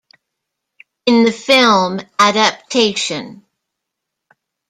In 1.05 1.25
the 1.25 1.31
film 1.31 1.99
Adaptation. 2.17 3.45